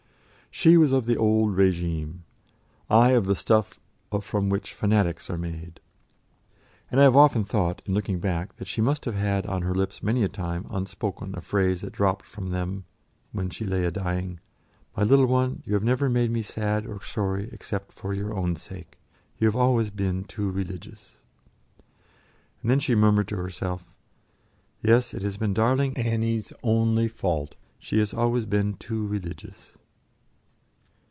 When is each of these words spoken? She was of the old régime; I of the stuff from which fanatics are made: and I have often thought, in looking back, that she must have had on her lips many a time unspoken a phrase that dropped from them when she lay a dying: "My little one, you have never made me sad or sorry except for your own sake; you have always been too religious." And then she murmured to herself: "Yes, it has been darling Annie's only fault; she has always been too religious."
She 0.53 0.75
was 0.75 0.91
of 0.91 1.05
the 1.05 1.15
old 1.15 1.55
régime; 1.55 2.23
I 2.89 3.11
of 3.11 3.23
the 3.25 3.37
stuff 3.37 3.79
from 4.19 4.49
which 4.49 4.73
fanatics 4.73 5.29
are 5.29 5.37
made: 5.37 5.79
and 6.91 6.99
I 6.99 7.03
have 7.03 7.15
often 7.15 7.45
thought, 7.45 7.81
in 7.85 7.93
looking 7.93 8.19
back, 8.19 8.57
that 8.57 8.67
she 8.67 8.81
must 8.81 9.05
have 9.05 9.15
had 9.15 9.45
on 9.45 9.61
her 9.61 9.73
lips 9.73 10.03
many 10.03 10.23
a 10.23 10.27
time 10.27 10.67
unspoken 10.69 11.35
a 11.37 11.41
phrase 11.41 11.79
that 11.81 11.93
dropped 11.93 12.25
from 12.25 12.49
them 12.49 12.83
when 13.31 13.49
she 13.49 13.65
lay 13.65 13.85
a 13.85 13.91
dying: 13.91 14.41
"My 14.95 15.03
little 15.03 15.25
one, 15.25 15.63
you 15.65 15.73
have 15.73 15.85
never 15.85 16.09
made 16.09 16.31
me 16.31 16.41
sad 16.41 16.85
or 16.85 17.01
sorry 17.01 17.49
except 17.53 17.93
for 17.93 18.13
your 18.13 18.33
own 18.37 18.57
sake; 18.57 18.97
you 19.37 19.47
have 19.47 19.55
always 19.55 19.89
been 19.89 20.25
too 20.25 20.51
religious." 20.51 21.21
And 22.61 22.69
then 22.69 22.79
she 22.81 22.93
murmured 22.93 23.29
to 23.29 23.37
herself: 23.37 23.85
"Yes, 24.83 25.13
it 25.13 25.21
has 25.21 25.37
been 25.37 25.53
darling 25.53 25.95
Annie's 25.95 26.51
only 26.61 27.07
fault; 27.07 27.55
she 27.79 27.99
has 27.99 28.13
always 28.13 28.45
been 28.45 28.73
too 28.73 29.07
religious." 29.07 29.77